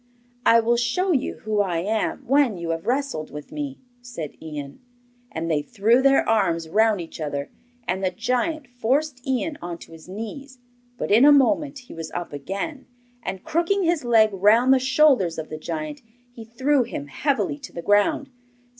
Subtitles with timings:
[0.47, 4.79] 'I will show you who I am when you have wrestled with me,' said Ian.
[5.31, 7.51] And they threw their arms round each other,
[7.87, 10.57] and the giant forced Ian on to his knees;
[10.97, 12.87] but in a moment he was up again,
[13.21, 16.01] and crooking his leg round the shoulders of the giant,
[16.33, 18.31] he threw him heavily to the ground.